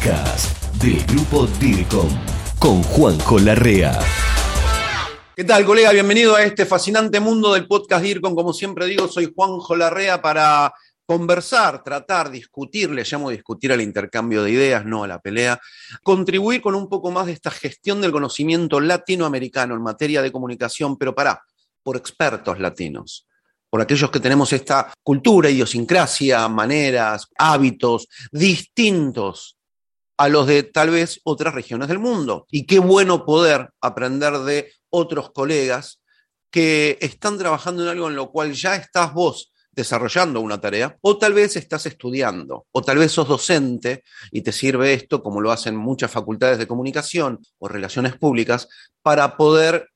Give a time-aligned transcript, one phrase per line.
[0.00, 2.08] podcast del Grupo DIRCOM
[2.58, 3.98] con Juanjo Larrea.
[5.36, 5.92] ¿Qué tal, colega?
[5.92, 8.34] Bienvenido a este fascinante mundo del podcast DIRCOM.
[8.34, 10.72] Como siempre digo, soy Juanjo Larrea para
[11.04, 15.60] conversar, tratar, discutir, le llamo discutir al intercambio de ideas, no a la pelea,
[16.02, 20.96] contribuir con un poco más de esta gestión del conocimiento latinoamericano en materia de comunicación,
[20.96, 21.42] pero para,
[21.82, 23.26] por expertos latinos
[23.68, 29.59] por aquellos que tenemos esta cultura, idiosincrasia, maneras, hábitos distintos
[30.20, 32.46] a los de tal vez otras regiones del mundo.
[32.50, 36.02] Y qué bueno poder aprender de otros colegas
[36.50, 41.16] que están trabajando en algo en lo cual ya estás vos desarrollando una tarea, o
[41.16, 45.52] tal vez estás estudiando, o tal vez sos docente y te sirve esto, como lo
[45.52, 48.68] hacen muchas facultades de comunicación o relaciones públicas,
[49.00, 49.88] para poder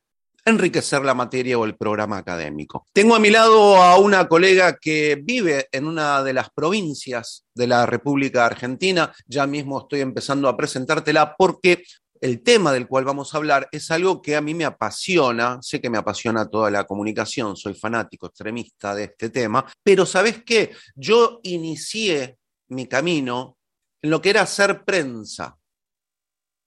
[0.45, 2.87] enriquecer la materia o el programa académico.
[2.93, 7.67] Tengo a mi lado a una colega que vive en una de las provincias de
[7.67, 9.13] la República Argentina.
[9.27, 11.85] Ya mismo estoy empezando a presentártela porque
[12.21, 15.81] el tema del cual vamos a hablar es algo que a mí me apasiona, sé
[15.81, 20.73] que me apasiona toda la comunicación, soy fanático, extremista de este tema, pero ¿sabes qué?
[20.95, 23.59] Yo inicié mi camino
[24.01, 25.59] en lo que era hacer prensa.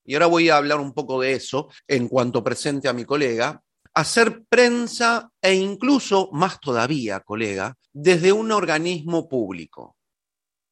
[0.05, 3.61] Y ahora voy a hablar un poco de eso en cuanto presente a mi colega,
[3.97, 9.97] hacer prensa e incluso, más todavía, colega, desde un organismo público.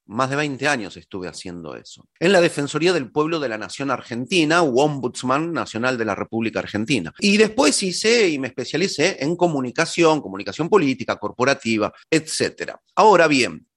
[0.05, 2.07] Más de 20 años estuve haciendo eso.
[2.19, 6.59] En la Defensoría del Pueblo de la Nación Argentina, u Ombudsman Nacional de la República
[6.59, 7.11] Argentina.
[7.17, 12.73] Y después hice y me especialicé en comunicación, comunicación política, corporativa, etc.
[12.93, 13.67] Ahora bien,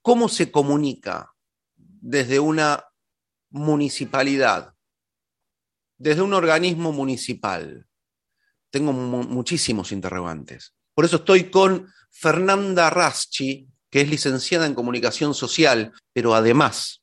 [0.00, 1.34] ¿cómo se comunica
[1.76, 2.82] desde una
[3.50, 4.72] municipalidad,
[5.98, 7.86] desde un organismo municipal?
[8.76, 10.74] Tengo muchísimos interrogantes.
[10.94, 17.00] Por eso estoy con Fernanda Raschi, que es licenciada en comunicación social, pero además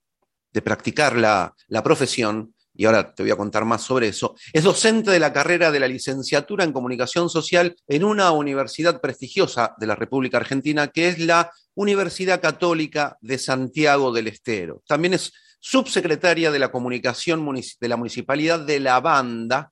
[0.52, 4.64] de practicar la, la profesión, y ahora te voy a contar más sobre eso, es
[4.64, 9.88] docente de la carrera de la licenciatura en comunicación social en una universidad prestigiosa de
[9.88, 14.84] la República Argentina, que es la Universidad Católica de Santiago del Estero.
[14.86, 17.44] También es subsecretaria de la comunicación
[17.80, 19.72] de la Municipalidad de La Banda,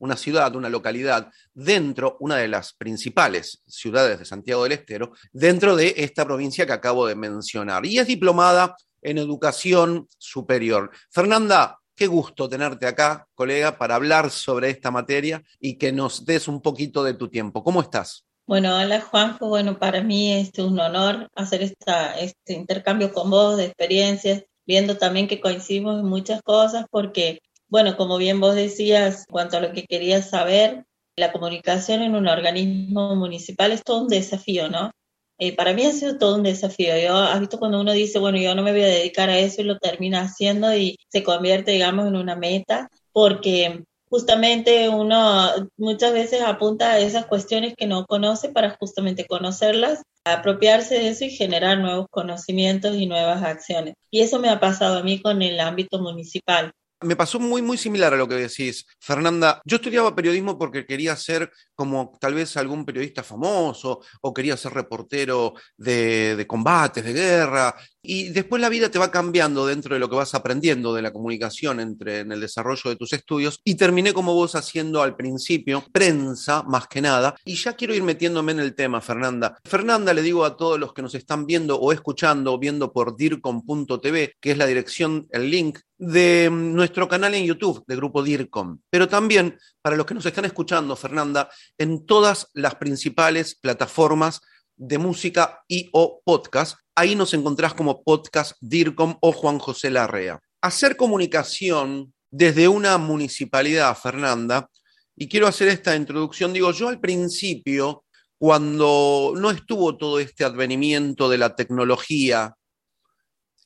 [0.00, 5.76] una ciudad, una localidad, dentro, una de las principales ciudades de Santiago del Estero, dentro
[5.76, 7.86] de esta provincia que acabo de mencionar.
[7.86, 10.90] Y es diplomada en educación superior.
[11.10, 16.48] Fernanda, qué gusto tenerte acá, colega, para hablar sobre esta materia y que nos des
[16.48, 17.62] un poquito de tu tiempo.
[17.62, 18.24] ¿Cómo estás?
[18.46, 23.66] Bueno, hola Juanjo, bueno, para mí es un honor hacer este intercambio con vos de
[23.66, 27.40] experiencias, viendo también que coincidimos en muchas cosas, porque
[27.70, 30.84] bueno, como bien vos decías, cuanto a lo que querías saber,
[31.16, 34.90] la comunicación en un organismo municipal es todo un desafío, ¿no?
[35.38, 36.98] Eh, para mí ha sido todo un desafío.
[36.98, 39.62] Yo, has visto cuando uno dice, bueno, yo no me voy a dedicar a eso
[39.62, 45.48] y lo termina haciendo y se convierte, digamos, en una meta, porque justamente uno
[45.78, 51.24] muchas veces apunta a esas cuestiones que no conoce para justamente conocerlas, apropiarse de eso
[51.24, 53.94] y generar nuevos conocimientos y nuevas acciones.
[54.10, 56.72] Y eso me ha pasado a mí con el ámbito municipal.
[57.02, 59.62] Me pasó muy, muy similar a lo que decís, Fernanda.
[59.64, 64.74] Yo estudiaba periodismo porque quería ser como tal vez algún periodista famoso o quería ser
[64.74, 67.74] reportero de, de, combates, de guerra.
[68.02, 71.12] Y después la vida te va cambiando dentro de lo que vas aprendiendo de la
[71.12, 73.60] comunicación entre, en el desarrollo de tus estudios.
[73.64, 77.34] Y terminé como vos haciendo al principio, prensa más que nada.
[77.44, 79.58] Y ya quiero ir metiéndome en el tema, Fernanda.
[79.64, 84.34] Fernanda, le digo a todos los que nos están viendo o escuchando, viendo por dircom.tv,
[84.40, 89.06] que es la dirección, el link de nuestro canal en YouTube de Grupo DIRCOM, pero
[89.06, 94.40] también para los que nos están escuchando, Fernanda, en todas las principales plataformas
[94.80, 96.78] de música y o podcast.
[96.94, 100.40] Ahí nos encontrás como podcast DIRCOM o Juan José Larrea.
[100.62, 104.70] Hacer comunicación desde una municipalidad, Fernanda,
[105.14, 108.04] y quiero hacer esta introducción, digo, yo al principio,
[108.38, 112.54] cuando no estuvo todo este advenimiento de la tecnología,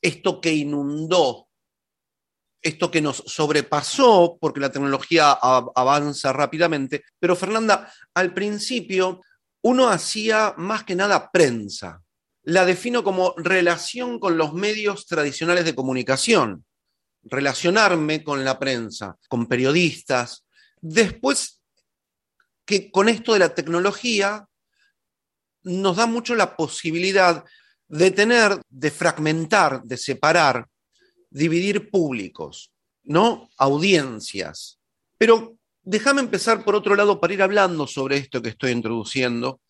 [0.02, 1.46] esto que inundó
[2.64, 9.20] esto que nos sobrepasó, porque la tecnología avanza rápidamente, pero Fernanda, al principio
[9.64, 12.02] uno hacía más que nada prensa.
[12.42, 16.66] La defino como relación con los medios tradicionales de comunicación,
[17.22, 20.44] relacionarme con la prensa, con periodistas.
[20.82, 21.62] Después
[22.66, 24.46] que con esto de la tecnología
[25.62, 27.42] nos da mucho la posibilidad
[27.88, 30.68] de tener, de fragmentar, de separar
[31.30, 32.70] dividir públicos,
[33.02, 33.48] ¿no?
[33.56, 34.78] Audiencias.
[35.16, 35.53] Pero
[35.84, 39.60] déjame empezar por otro lado para ir hablando sobre esto que estoy introduciendo.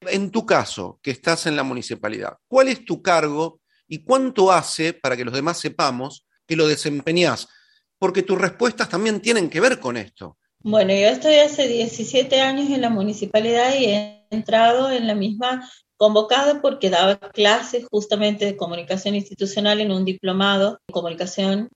[0.00, 4.92] En tu caso, que estás en la municipalidad, ¿cuál es tu cargo y cuánto hace,
[4.92, 7.48] para que los demás sepamos, que lo desempeñás?
[7.98, 10.36] Porque tus respuestas también tienen que ver con esto.
[10.60, 15.68] Bueno, yo estoy hace 17 años en la municipalidad y he entrado en la misma
[15.96, 21.68] convocada porque daba clases justamente de comunicación institucional en un diplomado de comunicación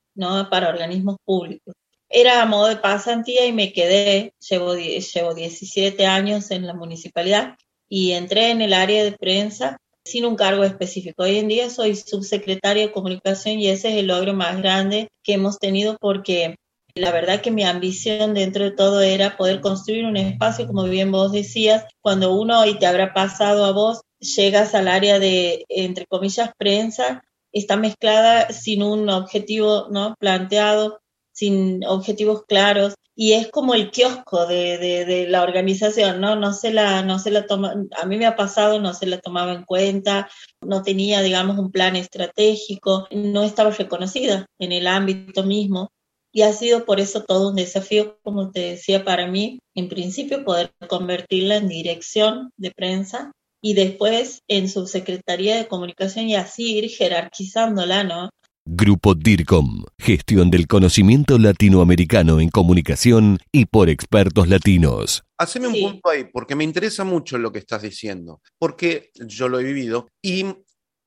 [0.51, 1.75] para organismos públicos.
[2.11, 7.57] Era a modo de pasantía y me quedé, llevo, llevo 17 años en la municipalidad
[7.89, 11.25] y entré en el área de prensa sin un cargo específico.
[11.25, 15.35] Hoy en día soy subsecretaria de comunicación y ese es el logro más grande que
[15.35, 16.57] hemos tenido porque
[16.95, 21.13] la verdad que mi ambición dentro de todo era poder construir un espacio, como bien
[21.13, 26.07] vos decías, cuando uno, y te habrá pasado a vos, llegas al área de, entre
[26.07, 27.23] comillas, prensa,
[27.53, 30.15] está mezclada sin un objetivo ¿no?
[30.19, 31.01] planteado,
[31.39, 36.37] sin objetivos claros, y es como el kiosco de, de, la organización, ¿no?
[36.37, 39.19] No se la, no se la toma, a mí me ha pasado, no se la
[39.21, 40.29] tomaba en cuenta,
[40.61, 45.91] no tenía, digamos, un plan estratégico, no estaba reconocida en el ámbito mismo.
[46.33, 50.45] Y ha sido por eso todo un desafío, como te decía, para mí, en principio,
[50.45, 56.91] poder convertirla en dirección de prensa y después en subsecretaría de comunicación y así ir
[56.91, 58.31] jerarquizándola, ¿no?
[58.71, 65.25] Grupo DIRCOM, gestión del conocimiento latinoamericano en comunicación y por expertos latinos.
[65.39, 69.59] Haceme un punto ahí, porque me interesa mucho lo que estás diciendo, porque yo lo
[69.59, 70.45] he vivido y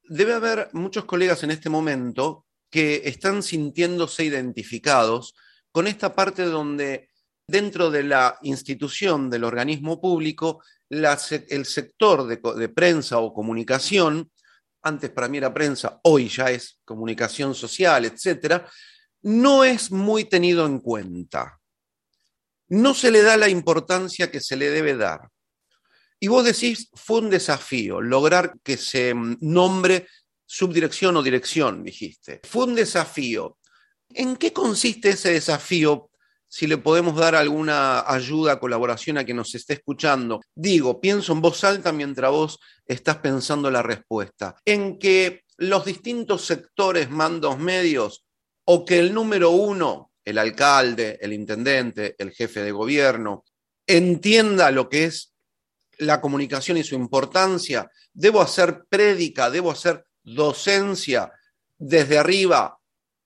[0.10, 5.36] debe haber muchos colegas en este momento que están sintiéndose identificados
[5.72, 7.10] con esta parte donde
[7.46, 14.32] dentro de la institución del organismo público, el sector de, prensa o comunicación,
[14.84, 18.70] antes para mí era prensa, hoy ya es comunicación social, etcétera,
[19.24, 21.60] no es muy tenido en cuenta.
[22.70, 25.30] No se le da la importancia que se le debe dar.
[26.20, 30.08] Y vos decís, fue un desafío lograr que se nombre
[30.46, 32.42] subdirección o dirección, dijiste.
[32.44, 33.58] Fue un desafío.
[34.10, 36.11] ¿En qué consiste ese desafío?
[36.54, 40.42] Si le podemos dar alguna ayuda, colaboración a quien nos esté escuchando.
[40.54, 44.58] Digo, pienso en voz alta mientras vos estás pensando la respuesta.
[44.66, 48.26] En que los distintos sectores, mandos medios,
[48.66, 53.46] o que el número uno, el alcalde, el intendente, el jefe de gobierno,
[53.88, 55.34] entienda lo que es
[56.00, 57.90] la comunicación y su importancia.
[58.12, 61.32] Debo hacer prédica, debo hacer docencia
[61.78, 62.78] desde arriba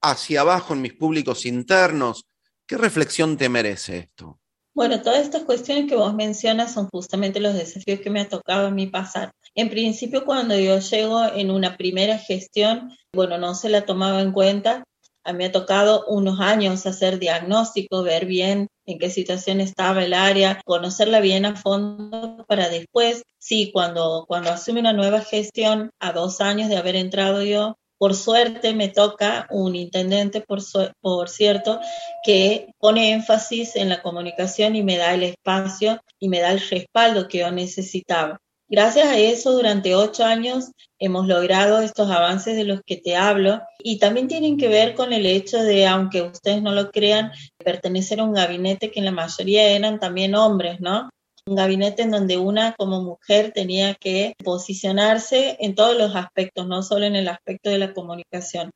[0.02, 2.28] hacia abajo en mis públicos internos.
[2.68, 4.40] ¿Qué reflexión te merece esto?
[4.74, 8.68] Bueno, todas estas cuestiones que vos mencionas son justamente los desafíos que me ha tocado
[8.68, 9.32] a mí pasar.
[9.54, 14.34] En principio, cuando yo llego en una primera gestión, bueno, no se la tomaba en
[14.34, 14.84] cuenta.
[15.24, 20.04] A mí me ha tocado unos años hacer diagnóstico, ver bien en qué situación estaba
[20.04, 25.92] el área, conocerla bien a fondo para después, sí, cuando, cuando asume una nueva gestión,
[26.00, 31.80] a dos años de haber entrado yo, por suerte me toca un intendente, por, cierto,
[32.24, 36.60] que pone énfasis en la comunicación y me da el espacio y me da el
[36.60, 38.40] respaldo que yo necesitaba.
[38.68, 43.62] Gracias a eso, durante ocho años hemos logrado estos avances de los que te hablo
[43.78, 47.32] y también tienen que ver con el hecho de, aunque ustedes no lo crean,
[47.64, 51.10] pertenecer a un gabinete que en la mayoría eran también hombres, ¿no?
[51.48, 56.82] Un gabinete en donde una como mujer tenía que posicionarse en todos los aspectos, no
[56.82, 58.72] solo en el aspecto de la comunicación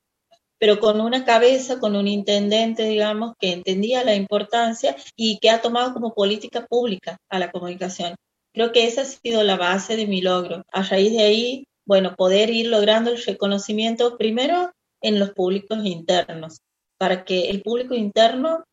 [0.59, 5.61] pero con una cabeza, con un intendente, digamos, que entendía la importancia y que ha
[5.61, 8.15] tomado como política pública a la comunicación.
[8.53, 10.63] Creo que esa ha sido la base de mi logro.
[10.71, 14.71] A raíz de ahí, bueno, poder ir logrando el reconocimiento primero
[15.01, 16.59] en los públicos internos,
[16.97, 18.65] para que el público interno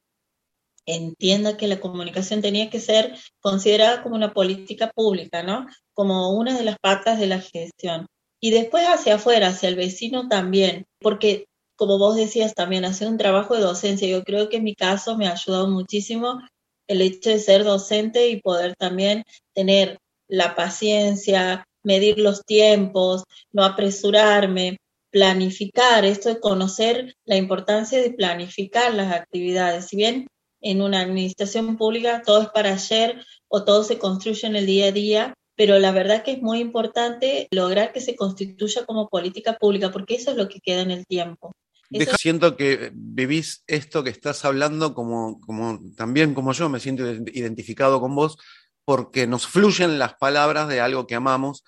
[0.86, 5.66] entienda que la comunicación tenía que ser considerada como una política pública, ¿no?
[5.92, 8.06] Como una de las patas de la gestión.
[8.40, 13.18] Y después hacia afuera, hacia el vecino también, porque como vos decías también, hacer un
[13.18, 16.40] trabajo de docencia, yo creo que en mi caso me ha ayudado muchísimo
[16.88, 19.24] el hecho de ser docente y poder también
[19.54, 24.78] tener la paciencia, medir los tiempos, no apresurarme,
[25.10, 29.86] planificar, esto de conocer la importancia de planificar las actividades.
[29.86, 30.26] Si bien
[30.70, 34.86] en una administración pública todo es para ayer o todo se construye en el día
[34.86, 39.56] a día, pero la verdad que es muy importante lograr que se constituya como política
[39.56, 41.52] pública, porque eso es lo que queda en el tiempo.
[42.18, 48.00] Siento que vivís esto que estás hablando como, como también como yo me siento identificado
[48.00, 48.38] con vos,
[48.84, 51.64] porque nos fluyen las palabras de algo que amamos,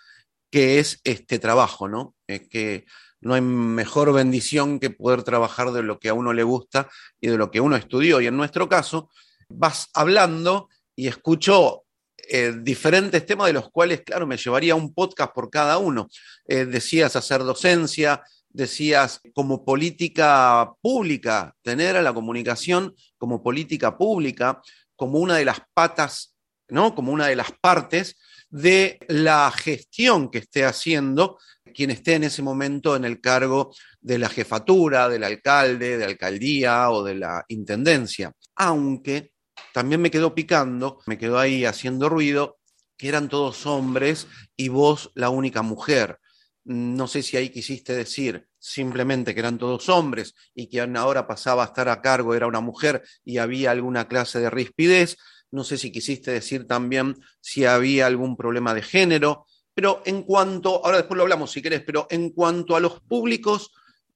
[0.50, 2.14] que es este trabajo, ¿no?
[2.26, 2.84] Es que
[3.20, 6.88] no hay mejor bendición que poder trabajar de lo que a uno le gusta
[7.20, 8.20] y de lo que uno estudió.
[8.20, 9.10] Y en nuestro caso,
[9.48, 11.84] vas hablando y escucho
[12.16, 16.08] eh, diferentes temas de los cuales, claro, me llevaría un podcast por cada uno.
[16.46, 24.60] Eh, decías hacer docencia, decías como política pública, tener a la comunicación como política pública,
[24.96, 26.34] como una de las patas,
[26.68, 26.94] ¿no?
[26.94, 28.16] Como una de las partes
[28.50, 31.38] de la gestión que esté haciendo
[31.78, 36.90] quien esté en ese momento en el cargo de la jefatura, del alcalde, de alcaldía
[36.90, 38.32] o de la intendencia.
[38.56, 39.30] Aunque
[39.72, 42.58] también me quedó picando, me quedó ahí haciendo ruido,
[42.96, 46.18] que eran todos hombres y vos la única mujer.
[46.64, 51.62] No sé si ahí quisiste decir simplemente que eran todos hombres y que ahora pasaba
[51.62, 55.16] a estar a cargo era una mujer y había alguna clase de rispidez.
[55.52, 59.46] No sé si quisiste decir también si había algún problema de género.
[59.78, 63.70] Pero en cuanto, ahora después lo hablamos si querés, pero en cuanto a los públicos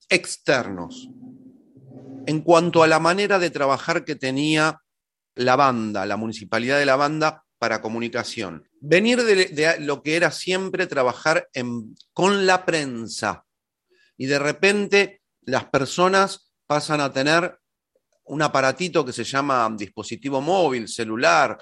[0.09, 1.09] externos,
[2.27, 4.83] en cuanto a la manera de trabajar que tenía
[5.37, 10.89] la banda, la municipalidad de la banda para comunicación, venir de, lo que era siempre
[10.89, 11.49] trabajar
[12.13, 13.45] con la prensa.
[14.17, 17.57] Y de repente las personas pasan a tener
[18.25, 21.57] un aparatito que se llama dispositivo móvil, celular,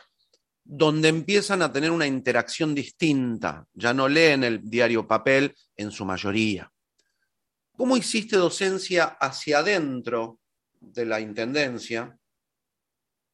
[0.64, 6.04] donde empiezan a tener una interacción distinta, ya no leen el diario papel en su
[6.04, 6.70] mayoría.
[7.76, 10.38] ¿Cómo hiciste docencia hacia adentro
[10.80, 12.16] de la Intendencia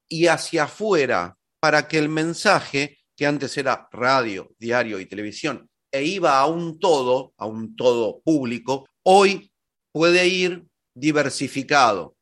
[0.09, 6.05] y hacia afuera para que el mensaje, que antes era radio, diario y televisión, e
[6.05, 9.51] iba a un todo, a un todo público, hoy
[9.93, 12.17] puede ir diversificado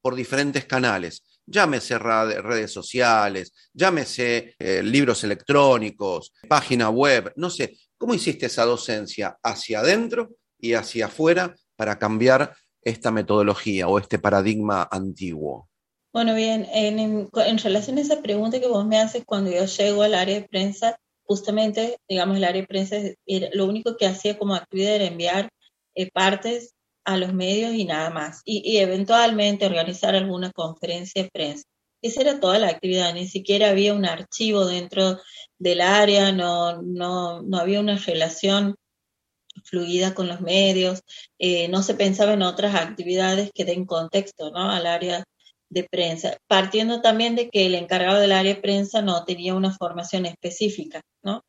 [0.00, 1.22] por diferentes canales?
[1.50, 9.36] Llámese redes sociales, llámese eh, libros electrónicos, página web, no sé, ¿cómo hiciste esa docencia
[9.42, 15.68] hacia adentro y hacia afuera para cambiar esta metodología o este paradigma antiguo?
[16.12, 17.28] Bueno, bien, en,
[17.58, 20.98] relación a esa pregunta que vos me haces cuando yo llego al área de prensa,
[21.22, 22.96] justamente, digamos, el área de prensa,
[23.52, 25.48] lo único que hacía como actividad era enviar
[25.94, 26.74] eh, partes
[27.12, 28.42] a los medios y nada más.
[28.44, 31.64] Y, eventualmente organizar alguna conferencia de prensa.
[32.02, 35.18] Esa era toda la actividad, ni siquiera había un archivo dentro
[35.58, 38.76] del área, no, no, no había una relación
[39.64, 41.02] fluida con los medios,
[41.38, 44.70] eh, no se pensaba en otras actividades que den contexto ¿no?
[44.70, 45.24] al área
[45.68, 49.72] de prensa, partiendo también de que el encargado del área de prensa no tenía una
[49.72, 51.42] formación específica, ¿no?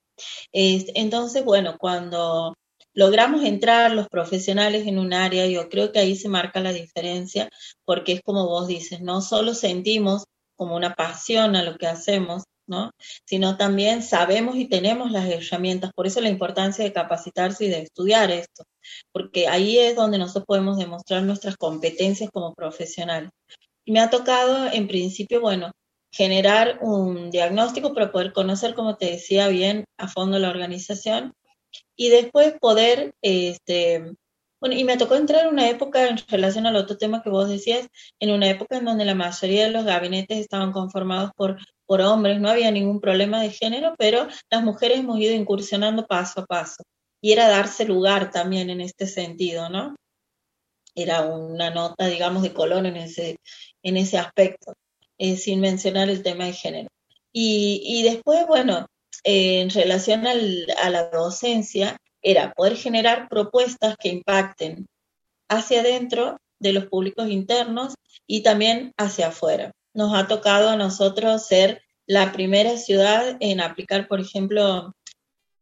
[0.52, 2.56] entonces, bueno, cuando
[2.94, 7.50] logramos entrar los profesionales en un área, yo creo que ahí se marca la diferencia,
[7.86, 12.44] porque es como vos dices, no solo sentimos como una pasión a lo que hacemos,
[12.68, 12.92] ¿no?
[13.26, 17.82] sino también sabemos y tenemos las herramientas, por eso la importancia de capacitarse y de
[17.82, 18.64] estudiar esto,
[19.12, 23.32] porque ahí es donde nosotros podemos demostrar nuestras competencias como profesionales.
[23.84, 25.72] Y me ha tocado, en principio, bueno,
[26.12, 31.34] generar un diagnóstico para poder conocer, como te decía, bien a fondo la organización
[31.96, 34.14] y después poder, este,
[34.62, 37.50] bueno, y me tocó entrar en una época en relación al otro tema que vos
[37.50, 37.88] decías,
[38.20, 42.40] en una época en donde la mayoría de los gabinetes estaban conformados por, por hombres,
[42.40, 46.84] no había ningún problema de género, pero las mujeres hemos ido incursionando paso a paso.
[47.22, 49.96] Y era darse lugar también en este sentido, ¿no?
[50.94, 53.38] Era una nota, digamos, de color en ese,
[53.82, 54.74] en ese aspecto,
[55.18, 56.90] eh, sin mencionar el tema de género.
[57.34, 58.88] Y, y después, bueno,
[59.24, 64.88] en relación a la docencia era poder generar propuestas que impacten
[65.50, 67.96] hacia adentro de los públicos internos
[68.28, 69.72] y también hacia afuera.
[69.94, 74.94] Nos ha tocado a nosotros ser la primera ciudad en aplicar, por ejemplo,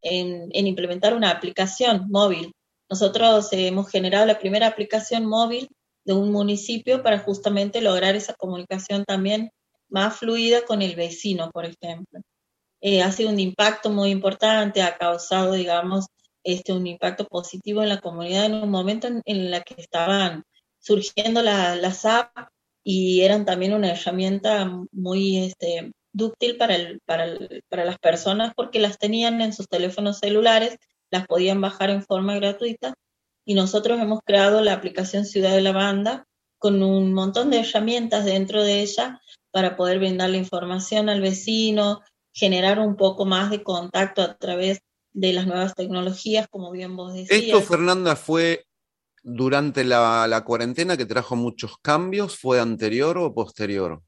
[0.02, 2.52] en, en implementar una aplicación móvil.
[2.90, 5.70] Nosotros hemos generado la primera aplicación móvil
[6.06, 9.52] de un municipio para justamente lograr esa comunicación también
[9.90, 12.22] más fluida con el vecino, por ejemplo.
[12.82, 16.08] Eh, ha sido un impacto muy importante, ha causado, digamos,
[16.44, 20.44] este, un impacto positivo en la comunidad en un momento en, el la que estaban
[20.80, 22.50] surgiendo las apps
[22.84, 27.28] y eran también una herramienta muy este, dúctil para, el, para,
[27.68, 30.78] para las personas porque las tenían en sus teléfonos celulares,
[31.12, 32.94] las podían bajar en forma gratuita.
[33.46, 36.26] Y nosotros hemos creado la aplicación Ciudad de la Banda
[36.58, 39.22] con un montón de herramientas dentro de ella
[39.52, 42.02] para poder brindar la información al vecino,
[42.40, 44.80] generar un poco más de contacto a través
[45.14, 47.44] de las nuevas tecnologías, como bien vos decías.
[47.44, 48.66] ¿Esto, Fernanda, fue
[49.24, 52.38] durante la, cuarentena que trajo muchos cambios?
[52.38, 54.02] ¿Fue anterior o posterior?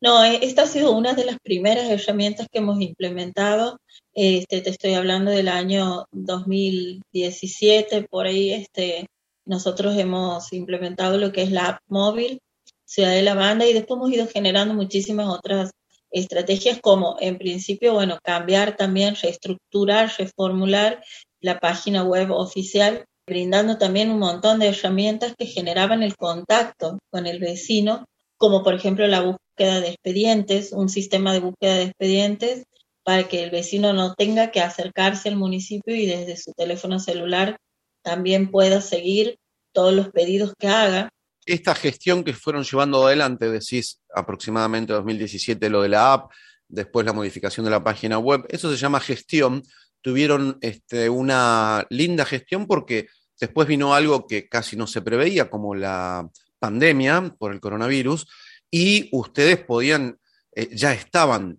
[0.00, 3.78] No, esta ha sido una de las primeras herramientas que hemos implementado.
[4.12, 9.06] Este, te estoy hablando del año 2017, por ahí este,
[9.46, 12.40] nosotros hemos implementado lo que es la app móvil
[12.86, 15.70] Ciudad de la Banda y después hemos ido generando muchísimas otras
[16.14, 21.02] estrategias como, en principio, bueno, cambiar también, reestructurar, reformular
[21.40, 27.26] la página web oficial brindando también un montón de herramientas que generaban el contacto con
[27.26, 28.04] el vecino,
[28.36, 32.64] como por ejemplo la búsqueda de expedientes, un sistema de búsqueda de expedientes
[33.02, 37.56] para que el vecino no tenga que acercarse al municipio y desde su teléfono celular
[38.02, 39.36] también pueda seguir
[39.72, 41.10] todos los pedidos que haga.
[41.46, 46.32] Esta gestión que fueron llevando adelante, decís aproximadamente 2017 lo de la app,
[46.68, 49.62] después la modificación de la página web, eso se llama gestión,
[50.00, 53.08] tuvieron este, una linda gestión porque
[53.40, 58.26] después vino algo que casi no se preveía, como la pandemia por el coronavirus,
[58.70, 60.18] y ustedes podían,
[60.54, 61.58] eh, ya estaban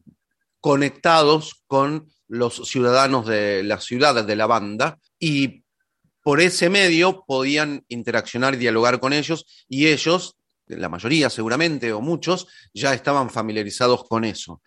[0.59, 5.64] conectados con los ciudadanos de las ciudades de la banda y
[6.25, 12.01] por ese medio podían interaccionar y dialogar con ellos y ellos, la mayoría seguramente o
[12.01, 14.59] muchos, ya estaban familiarizados con eso.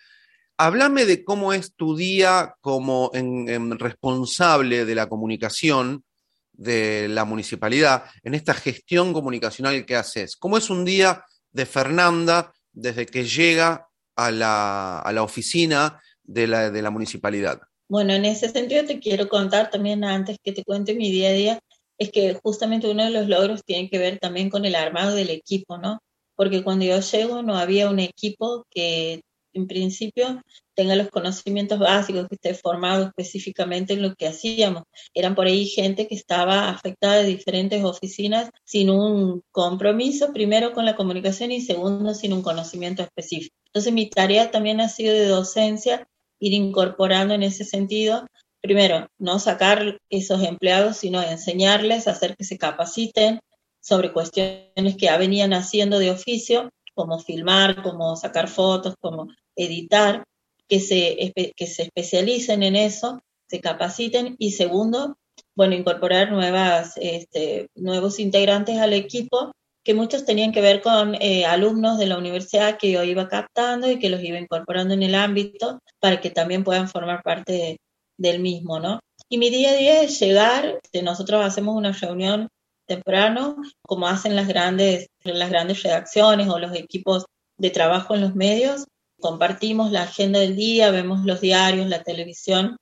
[0.57, 6.05] Háblame de cómo es tu día como responsable de la comunicación
[6.53, 10.37] de la municipalidad en esta gestión comunicacional que haces.
[10.37, 16.47] ¿Cómo es un día de Fernanda desde que llega a la, a la oficina de
[16.47, 17.63] la, de la municipalidad.
[17.89, 21.33] Bueno, en ese sentido te quiero contar también antes que te cuente mi día a
[21.33, 21.61] día,
[21.99, 25.31] es que justamente uno de los logros tiene que ver también con el armado del
[25.31, 26.01] equipo, ¿no?
[26.37, 29.23] Porque cuando yo llego no había un equipo que
[29.55, 30.43] en principio
[30.75, 34.85] tenga los conocimientos básicos, que esté formado específicamente en lo que hacíamos.
[35.15, 40.85] Eran por ahí gente que estaba afectada de diferentes oficinas sin un compromiso, primero con
[40.85, 43.57] la comunicación y segundo sin un conocimiento específico.
[43.67, 46.07] Entonces mi tarea también ha sido de docencia
[46.41, 48.27] ir incorporando en ese sentido,
[48.61, 53.41] primero, no sacar esos empleados, sino enseñarles, hacer que se capaciten
[53.81, 60.25] sobre cuestiones que ya venían haciendo de oficio, como filmar, como sacar fotos, como editar,
[60.69, 65.17] que se, que se especialicen en eso, se capaciten y segundo,
[65.55, 69.53] bueno, incorporar nuevas, este, nuevos integrantes al equipo
[69.89, 73.91] que muchos tenían que ver con eh, alumnos de la universidad que yo iba captando
[73.91, 77.79] y que los iba incorporando en el ámbito para que también puedan formar parte
[78.19, 79.01] del mismo, ¿no?
[79.31, 82.49] Y mi día a día es llegar, nosotros hacemos una reunión
[82.85, 87.25] temprano, como hacen las grandes, las grandes redacciones o los equipos
[87.57, 88.85] de trabajo en los medios,
[89.19, 92.77] compartimos la agenda del día, vemos los diarios, la televisión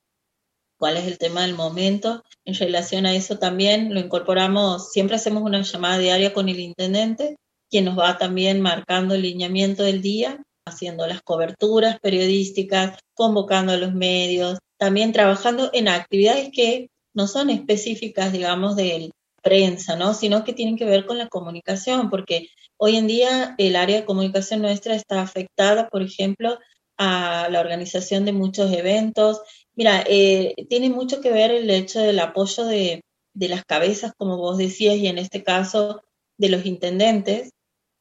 [0.78, 2.22] cuál es el tema del momento.
[2.44, 7.36] En relación a eso también lo incorporamos, siempre hacemos una llamada diaria con el intendente,
[7.70, 13.76] quien nos va también marcando el lineamiento del día, haciendo las coberturas periodísticas, convocando a
[13.76, 19.10] los medios, también trabajando en actividades que no son específicas, digamos, de
[19.42, 20.12] prensa, ¿no?
[20.12, 24.04] Sino que tienen que ver con la comunicación, porque hoy en día el área de
[24.04, 26.58] comunicación nuestra está afectada, por ejemplo,
[26.98, 29.40] a la organización de muchos eventos
[29.76, 33.02] Mira, eh, tiene mucho que ver el hecho del apoyo de,
[33.34, 36.02] las cabezas, como vos decías, y en este caso
[36.38, 37.50] de los intendentes,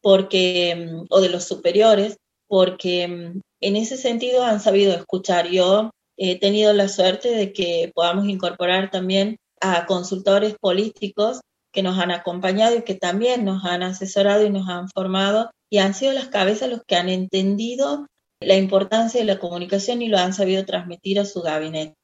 [0.02, 5.50] porque, mm, o de los superiores, porque mm, en ese sentido han sabido escuchar.
[5.50, 11.42] Yo he tenido la suerte de que podamos incorporar también a consultores políticos
[11.74, 15.80] que nos han acompañado y que también nos han asesorado y nos han formado y
[15.80, 18.08] han sido las cabezas los que han entendido
[18.42, 21.96] la importancia de la comunicación y lo han sabido transmitir a su gabinete.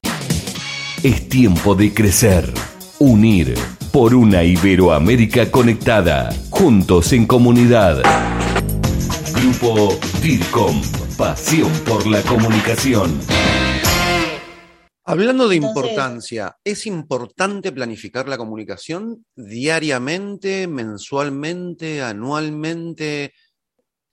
[1.04, 2.46] Es tiempo de crecer,
[3.00, 3.56] unir
[3.92, 8.02] por una Iberoamérica conectada, juntos en comunidad.
[9.34, 10.82] Grupo DIRCOM,
[11.18, 13.20] pasión por la comunicación.
[15.04, 23.34] Hablando de importancia, ¿es importante planificar la comunicación diariamente, mensualmente, anualmente?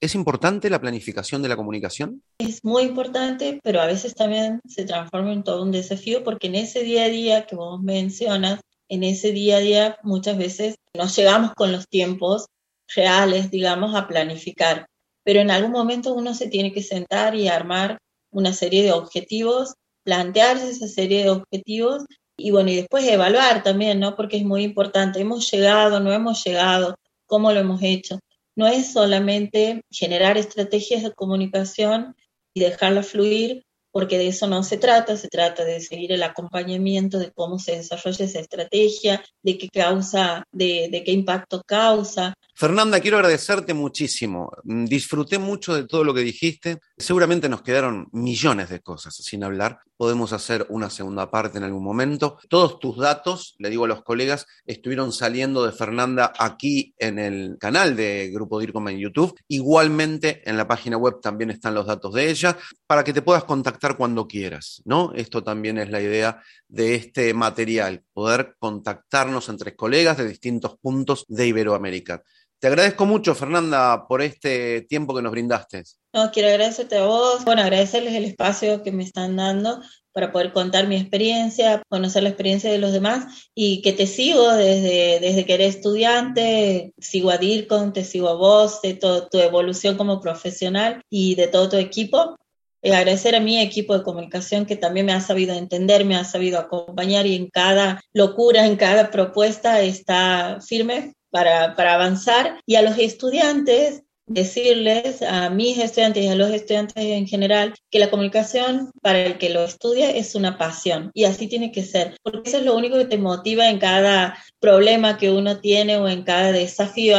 [0.01, 2.23] ¿Es importante la planificación de la comunicación?
[2.39, 6.55] Es muy importante, pero a veces también se transforma en todo un desafío porque en
[6.55, 11.09] ese día a día que vos mencionas, en ese día a día muchas veces no
[11.09, 12.47] llegamos con los tiempos
[12.95, 14.87] reales, digamos, a planificar.
[15.25, 17.99] Pero en algún momento uno se tiene que sentar y armar
[18.31, 22.05] una serie de objetivos, plantearse esa serie de objetivos
[22.37, 24.15] y bueno, y después evaluar también, ¿no?
[24.15, 26.95] Porque es muy importante, hemos llegado, no hemos llegado,
[27.27, 28.21] cómo lo hemos hecho
[28.59, 32.17] no es solamente generar estrategias de comunicación
[32.53, 37.21] y dejarla fluir, porque de eso no se trata, se trata de seguir el acompañamiento
[37.21, 42.99] de cómo se desarrolla esa estrategia, de qué causa, de, de qué impacto causa, Fernanda,
[42.99, 44.51] quiero agradecerte muchísimo.
[44.65, 46.81] Mm, disfruté mucho de todo lo que dijiste.
[46.97, 49.79] Seguramente nos quedaron millones de cosas sin hablar.
[49.97, 52.39] Podemos hacer una segunda parte en algún momento.
[52.49, 57.59] Todos tus datos, le digo a los colegas, estuvieron saliendo de Fernanda aquí en el
[57.61, 59.39] canal de Grupo DIRCOM en YouTube.
[59.47, 63.45] Igualmente en la página web también están los datos de ella para que te puedas
[63.45, 65.13] contactar cuando quieras, ¿no?
[65.15, 71.25] Esto también es la idea de este material poder contactarnos entre colegas de distintos puntos
[71.29, 72.25] de Iberoamérica.
[72.61, 75.85] Te agradezco mucho, Fernanda, por este tiempo que nos brindaste.
[76.13, 79.81] No, quiero agradecerte a vos, bueno, agradecerles el espacio que me están dando
[80.13, 84.53] para poder contar mi experiencia, conocer la experiencia de los demás y que te sigo
[84.53, 89.39] desde, desde que eres estudiante, sigo a DIRCON, te sigo a vos, de toda tu
[89.39, 92.35] evolución como profesional y de todo tu equipo.
[92.83, 96.25] Eh, agradecer a mi equipo de comunicación que también me ha sabido entender, me ha
[96.25, 102.61] sabido acompañar y en cada locura, en cada propuesta está firme para, para avanzar.
[102.67, 107.99] Y a los estudiantes, decirles a mis estudiantes y a los estudiantes en general que
[107.99, 112.17] la comunicación para el que lo estudia es una pasión y así tiene que ser,
[112.23, 116.09] porque eso es lo único que te motiva en cada problema que uno tiene o
[116.09, 117.17] en cada desafío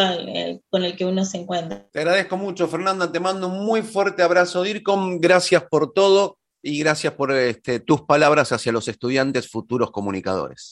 [0.69, 1.87] con el que uno se encuentra.
[1.91, 6.79] Te agradezco mucho, Fernanda, te mando un muy fuerte abrazo, DIRCOM, gracias por todo y
[6.79, 10.71] gracias por este, tus palabras hacia los estudiantes futuros comunicadores.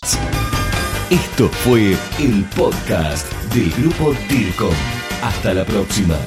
[1.09, 4.73] Esto fue el podcast del grupo DIRCOM.
[5.23, 6.17] Hasta la próxima.